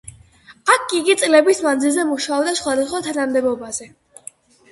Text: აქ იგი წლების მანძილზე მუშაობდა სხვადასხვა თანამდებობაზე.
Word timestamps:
აქ 0.75 0.95
იგი 0.99 1.15
წლების 1.23 1.59
მანძილზე 1.65 2.05
მუშაობდა 2.13 2.53
სხვადასხვა 2.61 3.01
თანამდებობაზე. 3.09 3.89